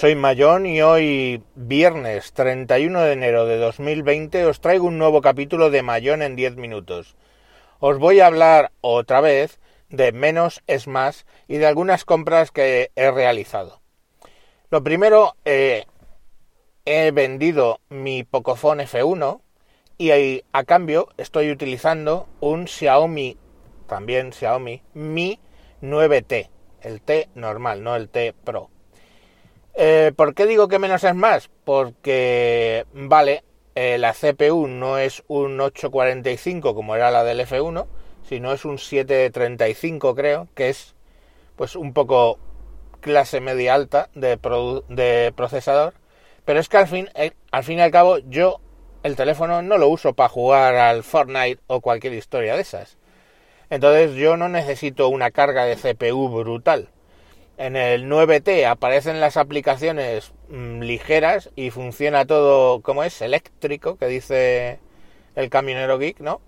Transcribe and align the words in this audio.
soy 0.00 0.14
Mayón 0.14 0.64
y 0.64 0.80
hoy, 0.80 1.42
viernes 1.54 2.32
31 2.32 3.02
de 3.02 3.12
enero 3.12 3.44
de 3.44 3.58
2020, 3.58 4.46
os 4.46 4.62
traigo 4.62 4.86
un 4.86 4.96
nuevo 4.96 5.20
capítulo 5.20 5.68
de 5.68 5.82
Mayón 5.82 6.22
en 6.22 6.36
10 6.36 6.56
minutos. 6.56 7.16
Os 7.80 7.98
voy 7.98 8.20
a 8.20 8.26
hablar 8.26 8.72
otra 8.80 9.20
vez 9.20 9.60
de 9.90 10.12
menos 10.12 10.62
es 10.66 10.86
más 10.86 11.26
y 11.48 11.58
de 11.58 11.66
algunas 11.66 12.06
compras 12.06 12.50
que 12.50 12.90
he 12.96 13.10
realizado. 13.10 13.82
Lo 14.70 14.82
primero, 14.82 15.36
eh, 15.44 15.84
he 16.86 17.10
vendido 17.10 17.80
mi 17.90 18.24
Pocophone 18.24 18.84
F1 18.84 19.42
y 19.98 20.42
a 20.50 20.64
cambio 20.64 21.10
estoy 21.18 21.50
utilizando 21.50 22.26
un 22.40 22.68
Xiaomi, 22.68 23.36
también 23.86 24.32
Xiaomi, 24.32 24.82
Mi 24.94 25.38
9T, 25.82 26.48
el 26.80 27.02
T 27.02 27.28
normal, 27.34 27.82
no 27.82 27.94
el 27.96 28.08
T 28.08 28.32
Pro. 28.32 28.70
Eh, 29.82 30.12
¿Por 30.14 30.34
qué 30.34 30.44
digo 30.44 30.68
que 30.68 30.78
menos 30.78 31.04
es 31.04 31.14
más? 31.14 31.48
Porque, 31.64 32.84
vale, 32.92 33.44
eh, 33.74 33.96
la 33.96 34.12
CPU 34.12 34.66
no 34.66 34.98
es 34.98 35.22
un 35.26 35.58
845 35.58 36.74
como 36.74 36.94
era 36.96 37.10
la 37.10 37.24
del 37.24 37.40
F1, 37.40 37.86
sino 38.22 38.52
es 38.52 38.66
un 38.66 38.76
735 38.76 40.14
creo, 40.14 40.48
que 40.54 40.68
es 40.68 40.94
pues 41.56 41.76
un 41.76 41.94
poco 41.94 42.38
clase 43.00 43.40
media 43.40 43.72
alta 43.72 44.10
de, 44.14 45.32
procesador. 45.34 45.94
Pero 46.44 46.60
es 46.60 46.68
que 46.68 46.76
al 46.76 46.86
fin, 46.86 47.08
eh, 47.14 47.32
al 47.50 47.64
fin 47.64 47.78
y 47.78 47.80
al 47.80 47.90
cabo 47.90 48.18
yo 48.18 48.60
el 49.02 49.16
teléfono 49.16 49.62
no 49.62 49.78
lo 49.78 49.88
uso 49.88 50.12
para 50.12 50.28
jugar 50.28 50.74
al 50.74 51.02
Fortnite 51.04 51.62
o 51.68 51.80
cualquier 51.80 52.12
historia 52.12 52.54
de 52.54 52.60
esas. 52.60 52.98
Entonces 53.70 54.12
yo 54.12 54.36
no 54.36 54.50
necesito 54.50 55.08
una 55.08 55.30
carga 55.30 55.64
de 55.64 55.76
CPU 55.76 56.28
brutal 56.28 56.90
en 57.60 57.76
el 57.76 58.06
9T 58.08 58.64
aparecen 58.66 59.20
las 59.20 59.36
aplicaciones 59.36 60.32
mm, 60.48 60.80
ligeras 60.80 61.50
y 61.56 61.70
funciona 61.70 62.24
todo 62.24 62.80
como 62.80 63.04
es 63.04 63.20
eléctrico, 63.20 63.98
que 63.98 64.06
dice 64.06 64.80
el 65.36 65.50
camionero 65.50 65.98
geek, 65.98 66.20
¿no? 66.20 66.40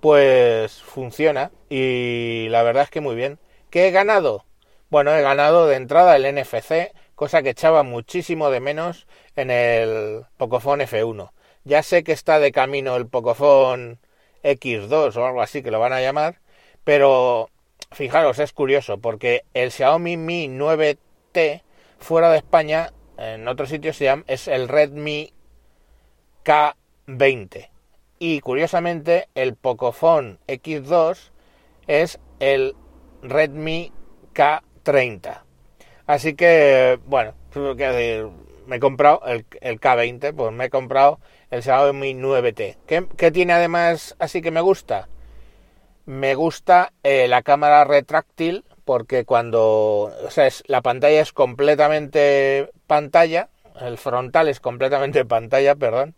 Pues 0.00 0.82
funciona 0.82 1.52
y 1.68 2.48
la 2.48 2.62
verdad 2.62 2.84
es 2.84 2.90
que 2.90 3.02
muy 3.02 3.14
bien. 3.14 3.38
¿Qué 3.68 3.88
he 3.88 3.90
ganado? 3.90 4.46
Bueno, 4.88 5.12
he 5.14 5.20
ganado 5.20 5.66
de 5.66 5.76
entrada 5.76 6.16
el 6.16 6.24
NFC, 6.34 6.94
cosa 7.14 7.42
que 7.42 7.50
echaba 7.50 7.82
muchísimo 7.82 8.48
de 8.48 8.60
menos 8.60 9.06
en 9.36 9.50
el 9.50 10.24
Pocophone 10.38 10.86
F1. 10.86 11.32
Ya 11.64 11.82
sé 11.82 12.04
que 12.04 12.12
está 12.12 12.38
de 12.38 12.52
camino 12.52 12.96
el 12.96 13.06
Pocophone 13.06 13.98
X2 14.42 15.16
o 15.16 15.26
algo 15.26 15.42
así 15.42 15.62
que 15.62 15.70
lo 15.70 15.80
van 15.80 15.92
a 15.92 16.00
llamar, 16.00 16.40
pero 16.84 17.50
fijaros, 17.94 18.38
es 18.38 18.52
curioso, 18.52 18.98
porque 18.98 19.44
el 19.54 19.70
Xiaomi 19.70 20.16
Mi 20.16 20.48
9T 20.48 21.62
fuera 21.98 22.30
de 22.30 22.38
España, 22.38 22.92
en 23.16 23.48
otros 23.48 23.70
sitios 23.70 23.96
se 23.96 24.04
llama, 24.04 24.24
es 24.26 24.48
el 24.48 24.68
Redmi 24.68 25.32
K20. 26.44 27.70
Y 28.18 28.40
curiosamente, 28.40 29.28
el 29.34 29.54
Pocophone 29.54 30.38
X2 30.46 31.32
es 31.86 32.20
el 32.40 32.74
Redmi 33.22 33.92
K30. 34.34 35.42
Así 36.06 36.34
que, 36.34 36.98
bueno, 37.06 37.34
me 38.66 38.76
he 38.76 38.80
comprado 38.80 39.22
el, 39.26 39.46
K20, 39.46 40.34
pues 40.34 40.52
me 40.52 40.66
he 40.66 40.70
comprado 40.70 41.20
el 41.50 41.62
Xiaomi 41.62 42.14
9T. 42.14 42.76
¿Qué, 42.86 43.06
¿Qué 43.16 43.30
tiene 43.30 43.52
además 43.52 44.16
así 44.18 44.42
que 44.42 44.50
me 44.50 44.60
gusta? 44.60 45.08
Me 46.06 46.34
gusta 46.34 46.92
eh, 47.02 47.28
la 47.28 47.42
cámara 47.42 47.84
retráctil 47.84 48.64
porque 48.84 49.24
cuando, 49.24 50.12
o 50.26 50.30
sea, 50.30 50.46
es, 50.46 50.62
la 50.66 50.82
pantalla 50.82 51.20
es 51.20 51.32
completamente 51.32 52.70
pantalla, 52.86 53.48
el 53.80 53.96
frontal 53.96 54.48
es 54.48 54.60
completamente 54.60 55.24
pantalla, 55.24 55.74
perdón, 55.74 56.14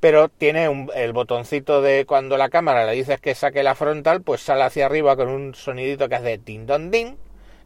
pero 0.00 0.28
tiene 0.28 0.68
el 0.94 1.12
botoncito 1.14 1.80
de 1.80 2.04
cuando 2.06 2.36
la 2.36 2.50
cámara 2.50 2.84
le 2.84 2.92
dices 2.92 3.20
que 3.20 3.34
saque 3.34 3.62
la 3.62 3.74
frontal, 3.74 4.22
pues 4.22 4.42
sale 4.42 4.64
hacia 4.64 4.86
arriba 4.86 5.16
con 5.16 5.28
un 5.28 5.54
sonidito 5.54 6.08
que 6.08 6.16
hace 6.16 6.38
din 6.38 6.66
don 6.66 6.90
din 6.90 7.16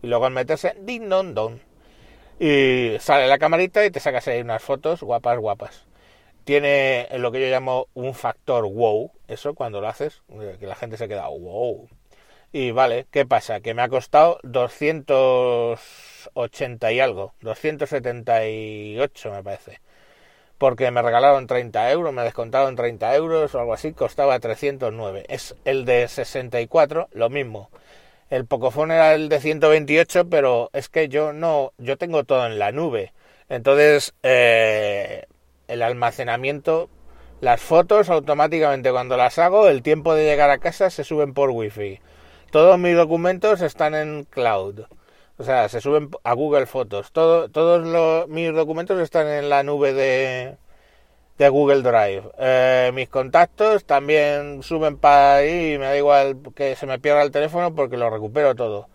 y 0.02 0.06
luego 0.06 0.26
al 0.26 0.32
meterse 0.32 0.76
din 0.80 1.08
don 1.08 1.34
don. 1.34 1.60
Y 2.38 2.96
sale 3.00 3.26
la 3.26 3.38
camarita 3.38 3.84
y 3.84 3.90
te 3.90 4.00
sacas 4.00 4.28
ahí 4.28 4.40
unas 4.40 4.62
fotos 4.62 5.02
guapas 5.02 5.38
guapas 5.38 5.89
tiene 6.44 7.08
lo 7.18 7.32
que 7.32 7.40
yo 7.40 7.46
llamo 7.48 7.88
un 7.94 8.14
factor 8.14 8.64
wow, 8.64 9.10
eso 9.28 9.54
cuando 9.54 9.80
lo 9.80 9.88
haces, 9.88 10.22
que 10.58 10.66
la 10.66 10.74
gente 10.74 10.96
se 10.96 11.08
queda 11.08 11.28
wow. 11.28 11.88
Y 12.52 12.72
vale, 12.72 13.06
¿qué 13.12 13.26
pasa? 13.26 13.60
Que 13.60 13.74
me 13.74 13.82
ha 13.82 13.88
costado 13.88 14.40
280 14.42 16.92
y 16.92 17.00
algo, 17.00 17.34
278 17.40 19.32
me 19.32 19.42
parece. 19.42 19.80
Porque 20.58 20.90
me 20.90 21.02
regalaron 21.02 21.46
30 21.46 21.90
euros, 21.92 22.12
me 22.12 22.22
descontaron 22.22 22.76
30 22.76 23.14
euros 23.16 23.54
o 23.54 23.60
algo 23.60 23.72
así, 23.72 23.92
costaba 23.92 24.38
309. 24.40 25.24
Es 25.28 25.54
el 25.64 25.84
de 25.84 26.08
64, 26.08 27.08
lo 27.12 27.30
mismo. 27.30 27.70
El 28.30 28.46
Pocophone 28.46 28.94
era 28.94 29.14
el 29.14 29.28
de 29.28 29.40
128, 29.40 30.28
pero 30.28 30.70
es 30.72 30.88
que 30.88 31.08
yo 31.08 31.32
no, 31.32 31.72
yo 31.78 31.96
tengo 31.98 32.24
todo 32.24 32.46
en 32.46 32.58
la 32.58 32.72
nube. 32.72 33.12
Entonces, 33.48 34.14
eh, 34.22 35.26
el 35.70 35.82
almacenamiento, 35.82 36.90
las 37.40 37.60
fotos 37.60 38.10
automáticamente 38.10 38.90
cuando 38.90 39.16
las 39.16 39.38
hago, 39.38 39.68
el 39.68 39.82
tiempo 39.82 40.14
de 40.14 40.24
llegar 40.24 40.50
a 40.50 40.58
casa 40.58 40.90
se 40.90 41.04
suben 41.04 41.32
por 41.32 41.50
wifi. 41.50 42.00
Todos 42.50 42.78
mis 42.78 42.96
documentos 42.96 43.62
están 43.62 43.94
en 43.94 44.24
cloud. 44.24 44.80
O 45.38 45.44
sea, 45.44 45.68
se 45.70 45.80
suben 45.80 46.10
a 46.24 46.34
Google 46.34 46.66
Fotos. 46.66 47.12
Todo, 47.12 47.48
todos 47.48 47.86
los, 47.86 48.28
mis 48.28 48.52
documentos 48.52 49.00
están 49.00 49.26
en 49.28 49.48
la 49.48 49.62
nube 49.62 49.94
de, 49.94 50.56
de 51.38 51.48
Google 51.48 51.82
Drive. 51.82 52.24
Eh, 52.38 52.90
mis 52.92 53.08
contactos 53.08 53.86
también 53.86 54.62
suben 54.62 54.98
para 54.98 55.36
ahí 55.36 55.74
y 55.74 55.78
me 55.78 55.86
da 55.86 55.96
igual 55.96 56.36
que 56.54 56.76
se 56.76 56.86
me 56.86 56.98
pierda 56.98 57.22
el 57.22 57.30
teléfono 57.30 57.74
porque 57.74 57.96
lo 57.96 58.10
recupero 58.10 58.54
todo. 58.54 58.88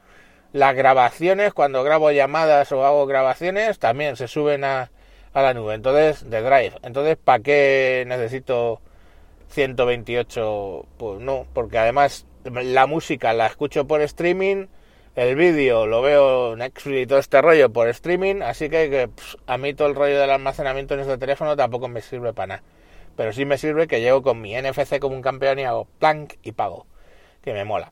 Las 0.54 0.76
grabaciones, 0.76 1.54
cuando 1.54 1.84
grabo 1.84 2.12
llamadas 2.12 2.72
o 2.72 2.86
hago 2.86 3.08
grabaciones, 3.08 3.80
también 3.80 4.16
se 4.16 4.28
suben 4.28 4.64
a, 4.64 4.92
a 5.36 5.42
la 5.42 5.54
nube. 5.54 5.76
Entonces, 5.76 6.28
de 6.30 6.42
Drive. 6.42 6.74
Entonces, 6.82 7.18
¿para 7.18 7.44
qué 7.44 8.06
necesito 8.08 8.82
128? 9.50 10.86
Pues 10.98 11.20
no, 11.20 11.46
porque 11.54 11.78
además 11.78 12.26
la 12.46 12.88
música 12.88 13.34
la 13.34 13.48
escucho 13.48 13.86
por 13.86 14.02
streaming, 14.02 14.68
el 15.16 15.36
vídeo 15.36 15.88
lo 15.88 16.02
veo 16.02 16.56
Netflix 16.56 17.04
y 17.04 17.08
todo 17.08 17.20
este 17.20 17.42
rollo 17.42 17.72
por 17.72 17.90
streaming, 17.90 18.42
así 18.44 18.70
que, 18.70 19.10
a 19.48 19.58
mí 19.58 19.74
todo 19.74 19.90
el 19.90 19.96
rollo 19.96 20.20
del 20.20 20.30
almacenamiento 20.30 20.94
en 20.94 21.02
este 21.02 21.18
teléfono 21.18 21.56
tampoco 21.56 21.88
me 21.90 22.02
sirve 22.02 22.34
para 22.34 22.48
nada. 22.48 22.64
Pero 23.18 23.34
sí 23.34 23.46
me 23.46 23.58
sirve 23.58 23.88
que 23.88 24.02
llego 24.02 24.22
con 24.22 24.42
mi 24.42 24.56
NFC 24.56 25.00
como 25.00 25.16
un 25.16 25.22
campeón 25.22 25.60
y 25.60 25.64
hago 25.64 25.86
plank 26.00 26.36
y 26.44 26.54
pago, 26.54 26.86
que 27.42 27.54
me 27.54 27.66
mola. 27.66 27.92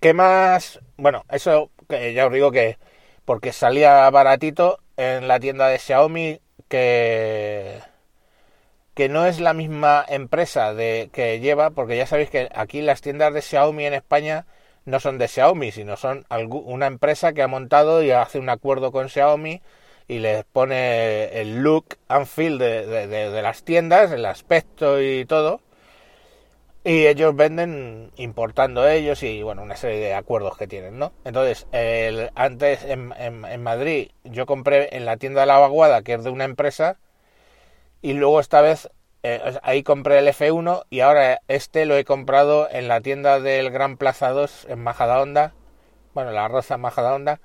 ¿Qué 0.00 0.12
más? 0.12 0.80
Bueno, 0.96 1.24
eso 1.30 1.70
ya 1.88 2.26
os 2.26 2.32
digo 2.32 2.50
que 2.50 2.78
porque 3.24 3.52
salía 3.52 4.10
baratito 4.10 4.80
en 4.96 5.28
la 5.28 5.40
tienda 5.40 5.68
de 5.68 5.78
Xiaomi 5.78 6.40
que 6.68 7.80
que 8.94 9.08
no 9.08 9.26
es 9.26 9.40
la 9.40 9.54
misma 9.54 10.04
empresa 10.08 10.72
de 10.72 11.10
que 11.12 11.40
lleva, 11.40 11.70
porque 11.70 11.96
ya 11.96 12.06
sabéis 12.06 12.30
que 12.30 12.48
aquí 12.54 12.80
las 12.80 13.00
tiendas 13.00 13.34
de 13.34 13.42
Xiaomi 13.42 13.86
en 13.86 13.94
España 13.94 14.46
no 14.84 15.00
son 15.00 15.18
de 15.18 15.28
Xiaomi, 15.28 15.72
sino 15.72 15.96
son 15.96 16.24
una 16.30 16.86
empresa 16.86 17.32
que 17.32 17.42
ha 17.42 17.48
montado 17.48 18.02
y 18.02 18.12
hace 18.12 18.38
un 18.38 18.48
acuerdo 18.48 18.92
con 18.92 19.08
Xiaomi 19.08 19.62
y 20.06 20.18
les 20.18 20.44
pone 20.44 21.40
el 21.40 21.62
look 21.62 21.96
and 22.08 22.26
feel 22.26 22.58
de, 22.58 22.86
de 22.86 23.42
las 23.42 23.64
tiendas, 23.64 24.12
el 24.12 24.26
aspecto 24.26 25.02
y 25.02 25.24
todo, 25.24 25.60
y 26.84 27.06
ellos 27.06 27.34
venden 27.34 28.12
importando 28.16 28.86
ellos 28.86 29.22
y 29.22 29.42
bueno, 29.42 29.62
una 29.62 29.76
serie 29.76 29.98
de 29.98 30.14
acuerdos 30.14 30.58
que 30.58 30.66
tienen, 30.66 30.98
¿no? 30.98 31.12
Entonces, 31.24 31.66
el, 31.72 32.30
antes 32.34 32.84
en, 32.84 33.12
en, 33.18 33.62
Madrid 33.62 34.10
yo 34.24 34.44
compré 34.44 34.94
en 34.94 35.06
la 35.06 35.16
tienda 35.16 35.40
de 35.40 35.46
la 35.46 35.58
vaguada, 35.58 36.02
que 36.02 36.12
es 36.12 36.22
de 36.22 36.30
una 36.30 36.44
empresa, 36.44 36.98
y 38.02 38.12
luego 38.12 38.38
esta 38.38 38.60
vez 38.60 38.90
eh, 39.22 39.58
ahí 39.62 39.82
compré 39.82 40.18
el 40.18 40.28
F1 40.28 40.84
y 40.90 41.00
ahora 41.00 41.40
este 41.48 41.86
lo 41.86 41.96
he 41.96 42.04
comprado 42.04 42.68
en 42.70 42.88
la 42.88 43.00
tienda 43.00 43.40
del 43.40 43.70
Gran 43.70 43.96
Plaza 43.96 44.30
2 44.30 44.66
en 44.68 44.80
Majadahonda, 44.80 45.54
bueno, 46.12 46.32
la 46.32 46.48
Roza 46.48 46.76
Majadahonda, 46.76 47.40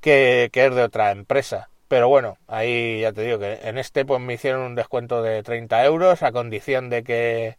que, 0.00 0.50
que 0.52 0.66
es 0.66 0.74
de 0.74 0.82
otra 0.84 1.10
empresa. 1.10 1.70
Pero 1.88 2.08
bueno, 2.08 2.38
ahí 2.46 3.00
ya 3.00 3.12
te 3.12 3.22
digo 3.22 3.38
que 3.40 3.60
en 3.64 3.78
este 3.78 4.04
pues 4.04 4.20
me 4.20 4.34
hicieron 4.34 4.62
un 4.62 4.74
descuento 4.76 5.22
de 5.22 5.42
30 5.42 5.84
euros 5.84 6.22
a 6.22 6.32
condición 6.32 6.90
de 6.90 7.02
que 7.04 7.58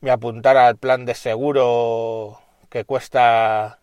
me 0.00 0.10
apuntara 0.10 0.68
al 0.68 0.76
plan 0.76 1.04
de 1.04 1.14
seguro 1.14 2.40
que 2.70 2.84
cuesta 2.84 3.80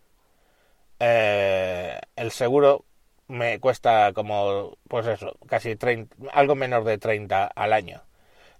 eh, 1.00 2.00
el 2.16 2.32
seguro 2.32 2.86
me 3.28 3.60
cuesta 3.60 4.14
como 4.14 4.78
pues 4.88 5.08
eso 5.08 5.38
casi 5.48 5.76
30, 5.76 6.16
algo 6.34 6.56
menos 6.56 6.86
de 6.86 6.98
30 6.98 7.46
al 7.46 7.74
año. 7.74 8.04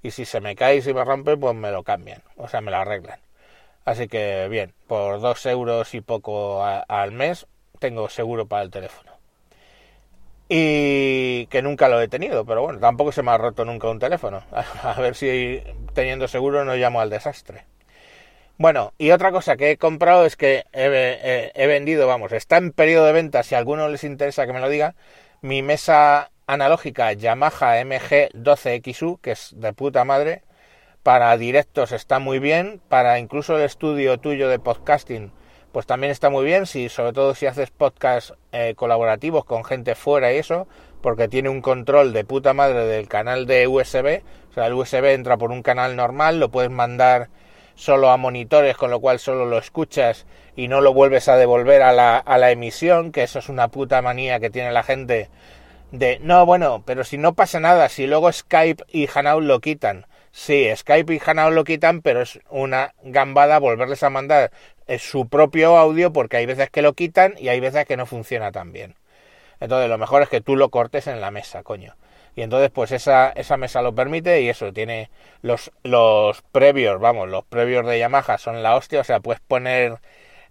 Y 0.02 0.12
si 0.12 0.26
se 0.26 0.42
me 0.42 0.56
cae 0.56 0.78
y 0.78 0.82
se 0.82 0.94
me 0.94 1.04
rompe 1.06 1.38
pues 1.38 1.56
me 1.56 1.72
lo 1.72 1.84
cambian 1.84 2.24
o 2.38 2.48
sea 2.48 2.62
me 2.62 2.72
lo 2.72 2.78
arreglan. 2.78 3.20
Así 3.86 4.08
que 4.08 4.48
bien 4.50 4.74
por 4.88 5.22
dos 5.22 5.46
euros 5.46 5.94
y 5.94 6.02
poco 6.02 6.64
al 6.64 7.12
mes 7.12 7.48
tengo 7.80 8.10
seguro 8.10 8.48
para 8.48 8.64
el 8.64 8.72
teléfono 8.72 9.13
y 10.56 11.48
que 11.48 11.64
nunca 11.64 11.90
lo 11.90 12.00
he 12.00 12.08
tenido, 12.08 12.46
pero 12.46 12.62
bueno, 12.62 12.78
tampoco 12.78 13.12
se 13.12 13.24
me 13.24 13.32
ha 13.32 13.40
roto 13.40 13.66
nunca 13.66 13.90
un 13.90 13.98
teléfono. 13.98 14.44
A 14.84 15.02
ver 15.02 15.16
si 15.16 15.64
teniendo 15.96 16.28
seguro 16.28 16.64
no 16.64 16.76
llamo 16.76 17.02
al 17.02 17.10
desastre. 17.10 17.66
Bueno, 18.60 18.94
y 19.00 19.10
otra 19.10 19.32
cosa 19.32 19.58
que 19.58 19.72
he 19.72 19.78
comprado 19.78 20.28
es 20.28 20.36
que 20.36 20.66
he, 20.72 21.68
vendido, 21.68 22.06
vamos, 22.06 22.32
está 22.34 22.58
en 22.58 22.72
periodo 22.72 23.08
de 23.08 23.14
venta, 23.14 23.42
si 23.42 23.56
a 23.56 23.58
alguno 23.58 23.90
les 23.90 24.04
interesa 24.04 24.46
que 24.46 24.54
me 24.54 24.60
lo 24.60 24.70
diga, 24.70 24.94
mi 25.42 25.64
mesa 25.64 26.30
analógica 26.46 27.14
Yamaha 27.14 27.82
MG12XU, 27.82 29.22
que 29.22 29.32
es 29.32 29.56
de 29.56 29.74
puta 29.74 30.06
madre, 30.06 30.44
para 31.02 31.36
directos 31.36 31.92
está 31.92 32.20
muy 32.20 32.38
bien, 32.38 32.80
para 32.90 33.18
incluso 33.18 33.58
el 33.58 33.64
estudio 33.64 34.20
tuyo 34.20 34.50
de 34.50 34.60
podcasting 34.60 35.32
pues 35.74 35.88
también 35.88 36.12
está 36.12 36.30
muy 36.30 36.46
bien, 36.46 36.68
si, 36.68 36.88
sobre 36.88 37.14
todo 37.14 37.34
si 37.34 37.48
haces 37.48 37.72
podcast 37.72 38.32
eh, 38.52 38.76
colaborativos 38.76 39.44
con 39.44 39.66
gente 39.66 39.96
fuera 39.96 40.32
y 40.32 40.38
eso, 40.38 40.68
porque 41.02 41.28
tiene 41.28 41.50
un 41.50 41.62
control 41.62 42.14
de 42.14 42.24
puta 42.24 42.54
madre 42.54 42.86
del 42.86 43.08
canal 43.08 43.48
de 43.48 43.68
USB, 43.68 44.22
o 44.52 44.54
sea, 44.54 44.68
el 44.68 44.74
USB 44.74 45.06
entra 45.06 45.36
por 45.36 45.52
un 45.52 45.64
canal 45.64 45.96
normal, 45.96 46.40
lo 46.40 46.50
puedes 46.50 46.70
mandar 46.70 47.30
solo 47.74 48.12
a 48.12 48.18
monitores, 48.18 48.78
con 48.78 48.92
lo 48.92 49.00
cual 49.00 49.18
solo 49.18 49.46
lo 49.46 49.58
escuchas 49.58 50.28
y 50.56 50.68
no 50.68 50.80
lo 50.80 50.94
vuelves 50.94 51.28
a 51.28 51.38
devolver 51.38 51.82
a 51.82 51.92
la, 51.92 52.18
a 52.20 52.38
la 52.38 52.52
emisión, 52.52 53.12
que 53.12 53.24
eso 53.24 53.40
es 53.40 53.50
una 53.50 53.70
puta 53.70 54.04
manía 54.04 54.40
que 54.40 54.52
tiene 54.52 54.72
la 54.72 54.84
gente 54.84 55.32
de, 55.92 56.20
no, 56.20 56.46
bueno, 56.46 56.84
pero 56.86 57.04
si 57.04 57.18
no 57.18 57.34
pasa 57.34 57.60
nada, 57.60 57.90
si 57.90 58.06
luego 58.06 58.32
Skype 58.32 58.84
y 58.90 59.10
Hanout 59.12 59.44
lo 59.44 59.60
quitan, 59.60 60.06
Sí, 60.36 60.68
Skype 60.76 61.14
y 61.14 61.22
Hanout 61.24 61.54
lo 61.54 61.64
quitan, 61.64 62.02
pero 62.02 62.24
es 62.24 62.40
una 62.50 62.96
gambada 63.04 63.60
volverles 63.60 64.02
a 64.02 64.10
mandar 64.10 64.52
su 65.00 65.28
propio 65.28 65.78
audio 65.78 66.14
porque 66.14 66.38
hay 66.38 66.46
veces 66.46 66.70
que 66.70 66.82
lo 66.82 66.94
quitan 66.94 67.36
y 67.38 67.50
hay 67.50 67.60
veces 67.60 67.86
que 67.86 67.98
no 67.98 68.06
funciona 68.06 68.52
tan 68.52 68.72
bien. 68.72 68.96
Entonces 69.60 69.90
lo 69.90 69.98
mejor 69.98 70.24
es 70.24 70.30
que 70.30 70.42
tú 70.42 70.56
lo 70.56 70.70
cortes 70.70 71.08
en 71.08 71.22
la 71.22 71.32
mesa, 71.32 71.64
coño. 71.64 71.96
Y 72.36 72.42
entonces 72.42 72.72
pues 72.72 72.92
esa, 72.92 73.30
esa 73.30 73.58
mesa 73.58 73.82
lo 73.82 73.94
permite 73.96 74.42
y 74.42 74.50
eso, 74.50 74.74
tiene 74.74 75.10
los, 75.42 75.72
los 75.84 76.42
previos, 76.52 77.00
vamos, 77.00 77.30
los 77.30 77.46
previos 77.46 77.86
de 77.86 78.00
Yamaha 78.00 78.38
son 78.38 78.64
la 78.64 78.76
hostia, 78.76 79.02
o 79.02 79.04
sea, 79.04 79.20
puedes 79.20 79.42
poner 79.42 80.00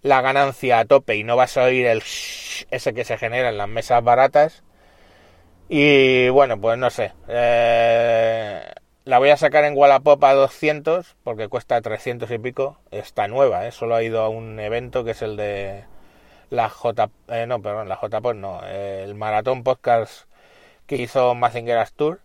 la 0.01 0.21
ganancia 0.21 0.79
a 0.79 0.85
tope 0.85 1.15
y 1.15 1.23
no 1.23 1.35
vas 1.35 1.57
a 1.57 1.63
oír 1.63 1.85
el 1.87 2.03
ese 2.71 2.93
que 2.93 3.05
se 3.05 3.17
genera 3.17 3.49
en 3.49 3.57
las 3.57 3.69
mesas 3.69 4.03
baratas. 4.03 4.63
Y 5.69 6.29
bueno, 6.29 6.59
pues 6.59 6.77
no 6.77 6.89
sé. 6.89 7.13
Eh, 7.27 8.61
la 9.05 9.19
voy 9.19 9.29
a 9.29 9.37
sacar 9.37 9.63
en 9.65 9.77
Wallapop 9.77 10.23
a 10.23 10.33
200 10.33 11.15
porque 11.23 11.47
cuesta 11.47 11.81
300 11.81 12.29
y 12.31 12.37
pico. 12.39 12.77
Está 12.91 13.27
nueva, 13.27 13.67
¿eh? 13.67 13.71
solo 13.71 13.95
ha 13.95 14.03
ido 14.03 14.21
a 14.21 14.29
un 14.29 14.59
evento 14.59 15.03
que 15.03 15.11
es 15.11 15.21
el 15.21 15.35
de 15.35 15.85
la 16.49 16.69
J... 16.69 17.09
Eh, 17.29 17.45
no, 17.47 17.61
perdón, 17.61 17.89
la 17.89 17.99
JPod 18.01 18.35
no. 18.35 18.63
el 18.65 19.15
Maratón 19.15 19.63
Podcast 19.63 20.27
que 20.87 20.95
hizo 20.95 21.35
Mazingeras 21.35 21.93
Tour. 21.93 22.21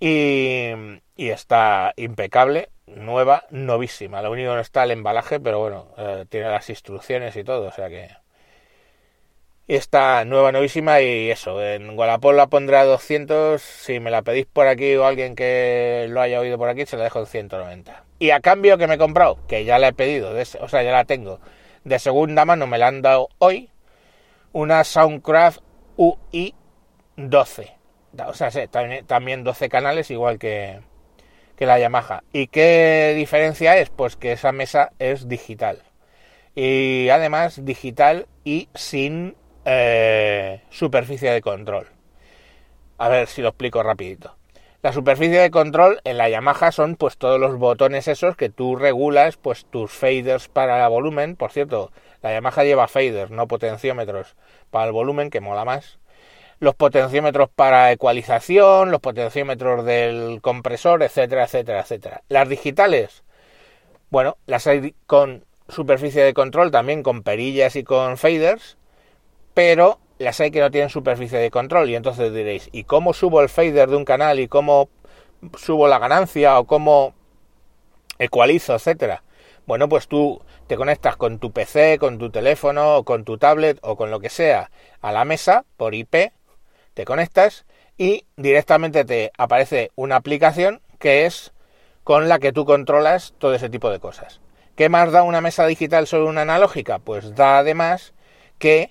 Y, 0.00 0.72
está 1.16 1.92
impecable, 1.96 2.70
nueva, 2.86 3.44
novísima. 3.50 4.20
Lo 4.22 4.32
único 4.32 4.54
no 4.54 4.60
está 4.60 4.82
el 4.82 4.90
embalaje, 4.90 5.38
pero 5.38 5.60
bueno, 5.60 5.88
eh, 5.96 6.26
tiene 6.28 6.48
las 6.50 6.68
instrucciones 6.68 7.36
y 7.36 7.44
todo, 7.44 7.68
o 7.68 7.72
sea 7.72 7.88
que 7.88 8.10
Está 9.68 10.24
nueva, 10.24 10.50
novísima 10.50 11.00
y 11.00 11.30
eso, 11.30 11.62
en 11.62 11.96
Wallapop 11.96 12.32
la 12.32 12.48
pondré 12.48 12.78
a 12.78 12.84
200, 12.84 13.62
si 13.62 14.00
me 14.00 14.10
la 14.10 14.22
pedís 14.22 14.44
por 14.46 14.66
aquí 14.66 14.96
o 14.96 15.06
alguien 15.06 15.36
que 15.36 16.06
lo 16.10 16.20
haya 16.20 16.40
oído 16.40 16.58
por 16.58 16.68
aquí, 16.68 16.84
se 16.84 16.96
la 16.96 17.04
dejo 17.04 17.20
en 17.20 17.26
190. 17.26 18.04
Y 18.18 18.30
a 18.30 18.40
cambio 18.40 18.76
que 18.76 18.88
me 18.88 18.94
he 18.94 18.98
comprado, 18.98 19.38
que 19.46 19.64
ya 19.64 19.78
la 19.78 19.88
he 19.88 19.92
pedido, 19.92 20.32
o 20.60 20.68
sea, 20.68 20.82
ya 20.82 20.90
la 20.90 21.04
tengo, 21.04 21.38
de 21.84 21.98
segunda 22.00 22.44
mano 22.44 22.66
me 22.66 22.76
la 22.76 22.88
han 22.88 23.02
dado 23.02 23.28
hoy, 23.38 23.70
una 24.52 24.82
Soundcraft 24.82 25.60
UI 25.96 26.54
12. 27.16 27.72
O 28.26 28.34
sea, 28.34 28.50
también 29.06 29.44
12 29.44 29.68
canales 29.68 30.10
igual 30.10 30.38
que, 30.38 30.80
que 31.56 31.66
la 31.66 31.78
Yamaha. 31.78 32.24
¿Y 32.32 32.48
qué 32.48 33.14
diferencia 33.16 33.76
es? 33.78 33.90
Pues 33.90 34.16
que 34.16 34.32
esa 34.32 34.52
mesa 34.52 34.92
es 34.98 35.28
digital. 35.28 35.82
Y 36.54 37.08
además 37.08 37.64
digital 37.64 38.26
y 38.44 38.68
sin 38.74 39.36
eh, 39.64 40.62
superficie 40.70 41.30
de 41.30 41.40
control. 41.40 41.88
A 42.98 43.08
ver 43.08 43.26
si 43.26 43.42
lo 43.42 43.48
explico 43.48 43.82
rapidito. 43.82 44.36
La 44.82 44.92
superficie 44.92 45.38
de 45.38 45.52
control 45.52 46.00
en 46.02 46.18
la 46.18 46.28
Yamaha 46.28 46.72
son 46.72 46.96
pues 46.96 47.16
todos 47.16 47.38
los 47.38 47.56
botones 47.56 48.08
esos 48.08 48.36
que 48.36 48.50
tú 48.50 48.74
regulas 48.74 49.36
pues 49.36 49.64
tus 49.66 49.92
faders 49.92 50.48
para 50.48 50.84
el 50.84 50.90
volumen. 50.90 51.36
Por 51.36 51.52
cierto, 51.52 51.92
la 52.20 52.32
Yamaha 52.32 52.64
lleva 52.64 52.88
faders, 52.88 53.30
no 53.30 53.46
potenciómetros 53.46 54.34
para 54.70 54.86
el 54.86 54.92
volumen, 54.92 55.30
que 55.30 55.40
mola 55.40 55.64
más. 55.64 56.00
Los 56.58 56.74
potenciómetros 56.74 57.48
para 57.48 57.92
ecualización, 57.92 58.90
los 58.90 59.00
potenciómetros 59.00 59.84
del 59.84 60.40
compresor, 60.40 61.04
etcétera, 61.04 61.44
etcétera, 61.44 61.80
etcétera. 61.82 62.22
Las 62.28 62.48
digitales, 62.48 63.22
bueno, 64.10 64.36
las 64.46 64.66
hay 64.66 64.96
con 65.06 65.44
superficie 65.68 66.24
de 66.24 66.34
control, 66.34 66.72
también 66.72 67.04
con 67.04 67.22
perillas 67.22 67.76
y 67.76 67.84
con 67.84 68.16
faders 68.16 68.76
pero 69.54 69.98
las 70.18 70.40
hay 70.40 70.50
que 70.50 70.60
no 70.60 70.70
tienen 70.70 70.90
superficie 70.90 71.38
de 71.38 71.50
control 71.50 71.90
y 71.90 71.96
entonces 71.96 72.32
diréis, 72.32 72.68
¿y 72.72 72.84
cómo 72.84 73.12
subo 73.12 73.40
el 73.40 73.48
fader 73.48 73.90
de 73.90 73.96
un 73.96 74.04
canal 74.04 74.38
y 74.38 74.48
cómo 74.48 74.88
subo 75.56 75.88
la 75.88 75.98
ganancia 75.98 76.58
o 76.58 76.66
cómo 76.66 77.14
ecualizo, 78.18 78.74
etcétera? 78.74 79.22
Bueno, 79.66 79.88
pues 79.88 80.08
tú 80.08 80.42
te 80.66 80.76
conectas 80.76 81.16
con 81.16 81.38
tu 81.38 81.52
PC, 81.52 81.98
con 81.98 82.18
tu 82.18 82.30
teléfono, 82.30 82.96
o 82.96 83.04
con 83.04 83.24
tu 83.24 83.38
tablet 83.38 83.78
o 83.82 83.96
con 83.96 84.10
lo 84.10 84.20
que 84.20 84.28
sea 84.28 84.70
a 85.00 85.12
la 85.12 85.24
mesa 85.24 85.64
por 85.76 85.94
IP, 85.94 86.32
te 86.94 87.04
conectas 87.04 87.64
y 87.96 88.26
directamente 88.36 89.04
te 89.04 89.32
aparece 89.38 89.90
una 89.94 90.16
aplicación 90.16 90.80
que 90.98 91.26
es 91.26 91.52
con 92.04 92.28
la 92.28 92.38
que 92.38 92.52
tú 92.52 92.64
controlas 92.64 93.34
todo 93.38 93.54
ese 93.54 93.70
tipo 93.70 93.90
de 93.90 94.00
cosas. 94.00 94.40
¿Qué 94.76 94.88
más 94.88 95.12
da 95.12 95.22
una 95.22 95.40
mesa 95.40 95.66
digital 95.66 96.06
sobre 96.06 96.24
una 96.24 96.42
analógica? 96.42 96.98
Pues 96.98 97.34
da 97.34 97.58
además 97.58 98.14
que 98.58 98.90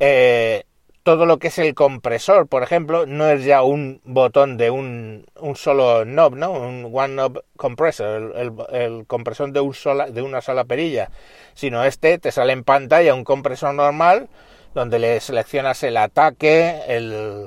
eh, 0.00 0.64
todo 1.06 1.24
lo 1.24 1.38
que 1.38 1.46
es 1.48 1.58
el 1.58 1.74
compresor, 1.74 2.48
por 2.48 2.64
ejemplo, 2.64 3.06
no 3.06 3.28
es 3.28 3.44
ya 3.44 3.62
un 3.62 4.00
botón 4.04 4.56
de 4.56 4.70
un, 4.70 5.24
un 5.38 5.54
solo 5.54 6.04
knob, 6.04 6.34
¿no? 6.34 6.50
Un 6.50 6.90
one 6.92 7.14
knob 7.14 7.44
compressor, 7.56 8.34
el, 8.72 9.06
compresor 9.06 9.52
de, 9.52 9.60
un 9.60 9.72
sola, 9.72 10.10
de 10.10 10.22
una 10.22 10.40
sola 10.40 10.64
perilla, 10.64 11.12
sino 11.54 11.84
este 11.84 12.18
te 12.18 12.32
sale 12.32 12.52
en 12.52 12.64
pantalla 12.64 13.14
un 13.14 13.22
compresor 13.22 13.72
normal 13.72 14.28
donde 14.74 14.98
le 14.98 15.20
seleccionas 15.20 15.82
el 15.84 15.96
ataque, 15.96 16.80
el, 16.88 17.46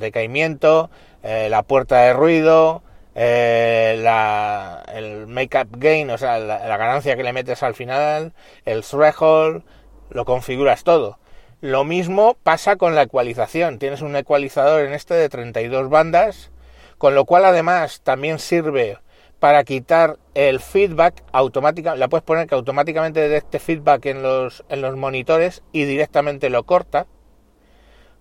decaimiento, 0.00 0.88
eh, 1.22 1.48
la 1.50 1.62
puerta 1.62 2.00
de 2.04 2.14
ruido, 2.14 2.82
eh, 3.14 3.96
la, 4.00 4.82
el 4.94 5.26
make-up 5.26 5.68
gain, 5.76 6.08
o 6.08 6.16
sea, 6.16 6.38
la, 6.38 6.66
la 6.66 6.76
ganancia 6.78 7.16
que 7.16 7.22
le 7.22 7.34
metes 7.34 7.62
al 7.62 7.74
final, 7.74 8.32
el 8.64 8.82
threshold, 8.82 9.62
lo 10.08 10.24
configuras 10.24 10.84
todo. 10.84 11.18
Lo 11.64 11.82
mismo 11.82 12.36
pasa 12.42 12.76
con 12.76 12.94
la 12.94 13.00
ecualización. 13.00 13.78
Tienes 13.78 14.02
un 14.02 14.14
ecualizador 14.16 14.84
en 14.84 14.92
este 14.92 15.14
de 15.14 15.30
32 15.30 15.88
bandas, 15.88 16.50
con 16.98 17.14
lo 17.14 17.24
cual 17.24 17.46
además 17.46 18.02
también 18.02 18.38
sirve 18.38 18.98
para 19.40 19.64
quitar 19.64 20.18
el 20.34 20.60
feedback 20.60 21.24
automáticamente. 21.32 21.98
La 21.98 22.08
puedes 22.08 22.22
poner 22.22 22.46
que 22.46 22.54
automáticamente 22.54 23.20
detecte 23.20 23.60
feedback 23.60 24.04
en 24.04 24.22
los, 24.22 24.62
en 24.68 24.82
los 24.82 24.94
monitores 24.94 25.62
y 25.72 25.84
directamente 25.84 26.50
lo 26.50 26.64
corta. 26.64 27.06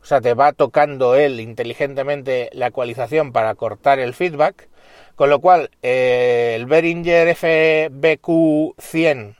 O 0.01 0.05
sea, 0.05 0.21
te 0.21 0.35
va 0.35 0.53
tocando 0.53 1.15
él 1.15 1.41
inteligentemente 1.41 2.50
la 2.53 2.67
ecualización 2.67 3.33
para 3.33 3.55
cortar 3.55 4.00
el 4.00 4.13
feedback. 4.13 4.69
Con 5.17 5.29
lo 5.29 5.41
cual, 5.41 5.69
eh, 5.81 6.53
el 6.55 6.65
Behringer 6.65 7.27
FBQ100 7.35 9.35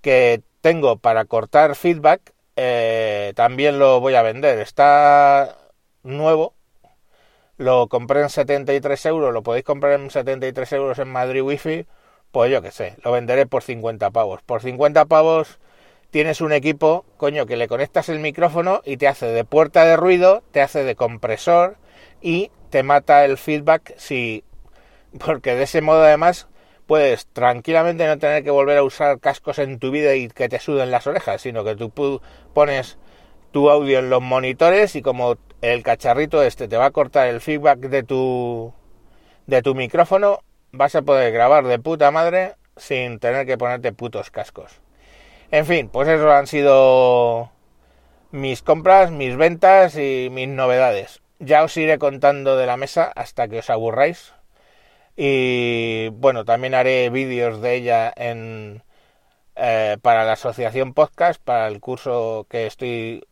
que 0.00 0.42
tengo 0.62 0.96
para 0.96 1.26
cortar 1.26 1.76
feedback 1.76 2.32
eh, 2.62 3.32
también 3.36 3.78
lo 3.78 4.00
voy 4.00 4.14
a 4.16 4.22
vender. 4.22 4.58
Está 4.58 5.56
nuevo. 6.02 6.54
Lo 7.56 7.88
compré 7.88 8.20
en 8.20 8.28
73 8.28 9.06
euros. 9.06 9.32
Lo 9.32 9.42
podéis 9.42 9.64
comprar 9.64 9.94
en 9.98 10.10
73 10.10 10.72
euros 10.74 10.98
en 10.98 11.08
Madrid 11.08 11.40
Wifi. 11.40 11.86
Pues 12.30 12.52
yo 12.52 12.60
qué 12.60 12.70
sé, 12.70 12.96
lo 13.02 13.12
venderé 13.12 13.46
por 13.46 13.62
50 13.62 14.10
pavos. 14.10 14.42
Por 14.42 14.60
50 14.60 15.06
pavos 15.06 15.58
tienes 16.10 16.42
un 16.42 16.52
equipo, 16.52 17.06
coño, 17.16 17.46
que 17.46 17.56
le 17.56 17.66
conectas 17.66 18.10
el 18.10 18.18
micrófono 18.18 18.82
y 18.84 18.98
te 18.98 19.08
hace 19.08 19.26
de 19.26 19.44
puerta 19.44 19.86
de 19.86 19.96
ruido, 19.96 20.42
te 20.52 20.60
hace 20.60 20.84
de 20.84 20.96
compresor 20.96 21.78
y 22.20 22.50
te 22.68 22.82
mata 22.82 23.24
el 23.24 23.38
feedback 23.38 23.94
si... 23.96 24.44
Porque 25.24 25.54
de 25.54 25.62
ese 25.62 25.80
modo 25.80 26.02
además 26.02 26.46
puedes 26.90 27.28
tranquilamente 27.28 28.04
no 28.04 28.18
tener 28.18 28.42
que 28.42 28.50
volver 28.50 28.78
a 28.78 28.82
usar 28.82 29.20
cascos 29.20 29.60
en 29.60 29.78
tu 29.78 29.92
vida 29.92 30.16
y 30.16 30.26
que 30.26 30.48
te 30.48 30.58
suden 30.58 30.90
las 30.90 31.06
orejas, 31.06 31.40
sino 31.40 31.62
que 31.62 31.76
tú 31.76 31.92
pones 32.52 32.98
tu 33.52 33.70
audio 33.70 34.00
en 34.00 34.10
los 34.10 34.20
monitores 34.20 34.96
y 34.96 35.00
como 35.00 35.36
el 35.60 35.84
cacharrito 35.84 36.42
este 36.42 36.66
te 36.66 36.76
va 36.76 36.86
a 36.86 36.90
cortar 36.90 37.28
el 37.28 37.40
feedback 37.40 37.78
de 37.78 38.02
tu 38.02 38.74
de 39.46 39.62
tu 39.62 39.76
micrófono, 39.76 40.40
vas 40.72 40.96
a 40.96 41.02
poder 41.02 41.32
grabar 41.32 41.64
de 41.64 41.78
puta 41.78 42.10
madre 42.10 42.56
sin 42.76 43.20
tener 43.20 43.46
que 43.46 43.56
ponerte 43.56 43.92
putos 43.92 44.32
cascos. 44.32 44.80
En 45.52 45.66
fin, 45.66 45.88
pues 45.90 46.08
eso 46.08 46.32
han 46.32 46.48
sido 46.48 47.52
mis 48.32 48.62
compras, 48.62 49.12
mis 49.12 49.36
ventas 49.36 49.96
y 49.96 50.26
mis 50.32 50.48
novedades. 50.48 51.22
ya 51.38 51.62
os 51.62 51.76
iré 51.76 52.00
contando 52.00 52.56
de 52.56 52.66
la 52.66 52.76
mesa 52.76 53.12
hasta 53.14 53.46
que 53.46 53.60
os 53.60 53.70
aburráis. 53.70 54.34
Y 55.16 56.08
bueno, 56.10 56.44
también 56.44 56.74
haré 56.74 57.10
vídeos 57.10 57.60
de 57.60 57.74
ella 57.74 58.12
en, 58.16 58.82
eh, 59.56 59.98
para 60.02 60.24
la 60.24 60.32
asociación 60.32 60.94
podcast, 60.94 61.42
para 61.42 61.68
el 61.68 61.80
curso 61.80 62.46
que 62.48 62.66
estoy 62.66 63.24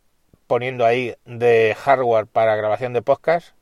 poniendo 0.47 0.85
ahí 0.85 1.15
de 1.25 1.75
hardware 1.79 2.27
para 2.27 2.55
grabación 2.55 2.93
de 2.93 3.01
podcast. 3.01 3.55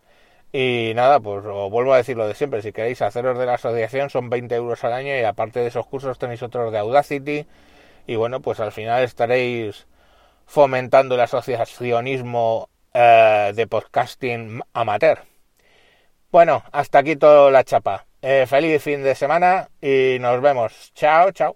Y 0.51 0.93
nada, 0.95 1.19
pues 1.19 1.45
os 1.45 1.69
vuelvo 1.71 1.93
a 1.93 1.97
decir 1.97 2.17
lo 2.17 2.27
de 2.27 2.33
siempre, 2.33 2.61
si 2.61 2.71
queréis 2.71 3.01
haceros 3.01 3.37
de 3.37 3.45
la 3.45 3.55
asociación 3.55 4.09
son 4.09 4.29
20 4.29 4.55
euros 4.55 4.83
al 4.83 4.93
año 4.93 5.15
y 5.15 5.23
aparte 5.23 5.59
de 5.59 5.67
esos 5.67 5.85
cursos 5.87 6.17
tenéis 6.19 6.41
otros 6.43 6.71
de 6.71 6.79
Audacity 6.79 7.45
y 8.07 8.15
bueno, 8.15 8.41
pues 8.41 8.59
al 8.59 8.71
final 8.71 9.03
estaréis 9.03 9.87
fomentando 10.45 11.15
el 11.15 11.21
asociacionismo 11.21 12.69
eh, 12.93 13.51
de 13.55 13.67
podcasting 13.67 14.61
amateur. 14.73 15.19
Bueno, 16.31 16.63
hasta 16.71 16.99
aquí 16.99 17.15
toda 17.17 17.51
la 17.51 17.63
chapa. 17.63 18.06
Eh, 18.29 18.45
feliz 18.45 18.83
fin 18.83 19.03
de 19.03 19.15
semana 19.15 19.69
y 19.81 20.17
nos 20.19 20.41
vemos. 20.41 20.91
Chao, 20.93 21.31
chao. 21.31 21.55